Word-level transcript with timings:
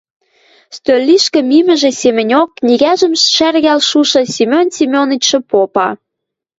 Стӧл 0.75 1.01
лишкӹ 1.07 1.39
мимӹжӹ 1.49 1.91
семӹньок 2.01 2.49
книгӓжӹм 2.57 3.13
шӓргӓл 3.33 3.79
шушы 3.89 4.21
Семен 4.33 4.67
Семенычшы 4.77 5.39
попа: 5.49 5.89